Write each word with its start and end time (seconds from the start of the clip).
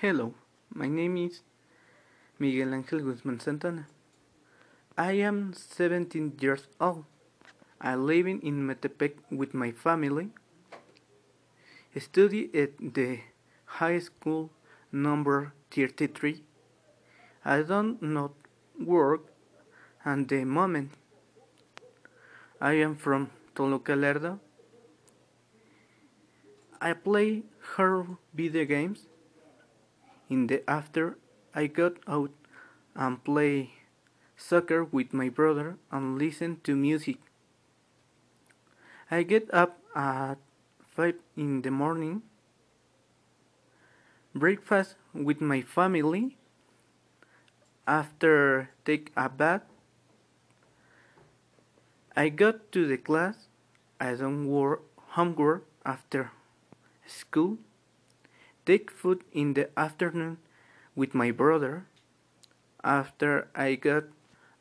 Hello, 0.00 0.32
my 0.72 0.88
name 0.88 1.18
is 1.18 1.42
Miguel 2.38 2.68
Ángel 2.68 3.02
Guzmán 3.02 3.38
Santana. 3.38 3.86
I 4.96 5.12
am 5.20 5.52
17 5.52 6.38
years 6.40 6.66
old. 6.80 7.04
I 7.78 7.96
live 7.96 8.26
in 8.26 8.66
Metepec 8.66 9.16
with 9.30 9.52
my 9.52 9.72
family. 9.72 10.30
I 11.94 11.98
Study 11.98 12.48
at 12.54 12.78
the 12.78 13.20
high 13.66 13.98
school 13.98 14.48
number 14.90 15.52
33. 15.70 16.44
I 17.44 17.60
don't 17.60 18.00
not 18.00 18.32
work 18.82 19.26
at 20.02 20.28
the 20.28 20.46
moment. 20.46 20.92
I 22.58 22.72
am 22.80 22.96
from 22.96 23.28
Toluca 23.54 23.92
Lerdo. 23.92 24.40
I 26.80 26.94
play 26.94 27.42
horror 27.76 28.16
video 28.32 28.64
games. 28.64 29.09
In 30.30 30.46
the 30.46 30.62
after, 30.70 31.18
I 31.52 31.66
got 31.66 31.98
out 32.06 32.30
and 32.94 33.18
play 33.24 33.74
soccer 34.36 34.84
with 34.84 35.12
my 35.12 35.28
brother 35.28 35.76
and 35.90 36.16
listen 36.16 36.60
to 36.62 36.76
music. 36.76 37.18
I 39.10 39.24
get 39.24 39.52
up 39.52 39.82
at 39.94 40.38
5 40.94 41.14
in 41.36 41.62
the 41.62 41.74
morning, 41.74 42.22
breakfast 44.32 44.94
with 45.12 45.40
my 45.40 45.62
family, 45.62 46.38
after 47.88 48.70
take 48.84 49.10
a 49.16 49.28
bath, 49.28 49.66
I 52.14 52.28
got 52.28 52.70
to 52.70 52.86
the 52.86 52.98
class, 52.98 53.48
I 53.98 54.14
don't 54.14 54.46
work 54.46 54.86
homework 55.18 55.66
after 55.84 56.30
school, 57.04 57.58
take 58.70 58.88
food 58.88 59.24
in 59.32 59.54
the 59.54 59.66
afternoon 59.76 60.38
with 60.94 61.12
my 61.12 61.32
brother, 61.32 61.86
after 62.84 63.48
I 63.52 63.74
got 63.74 64.04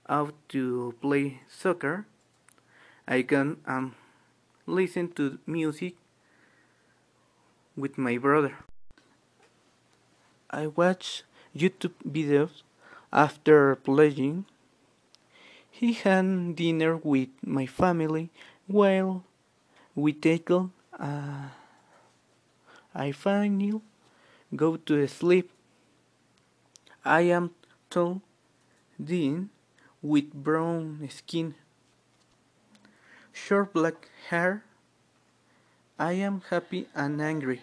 out 0.09 0.33
to 0.49 0.95
play 0.99 1.41
soccer, 1.47 2.07
I 3.07 3.21
can 3.21 3.57
um, 3.67 3.93
listen 4.65 5.13
to 5.13 5.37
music 5.45 5.93
with 7.77 7.99
my 7.99 8.17
brother. 8.17 8.57
I 10.49 10.65
watch 10.65 11.21
YouTube 11.55 12.01
videos 12.01 12.63
after 13.13 13.75
playing. 13.75 14.45
He 15.69 15.93
had 15.93 16.55
dinner 16.55 16.97
with 16.97 17.29
my 17.45 17.67
family 17.67 18.31
while 18.65 19.23
we 19.93 20.13
take 20.13 20.49
uh, 20.49 20.65
I 22.95 23.11
finally 23.11 23.79
go 24.55 24.77
to 24.77 25.07
sleep. 25.07 25.51
I 27.05 27.21
am 27.21 27.51
tall, 27.89 28.21
thin, 29.03 29.49
with 30.01 30.33
brown 30.33 31.07
skin, 31.11 31.55
short 33.31 33.73
black 33.73 34.09
hair. 34.29 34.63
I 35.97 36.13
am 36.13 36.41
happy 36.49 36.87
and 36.95 37.21
angry. 37.21 37.61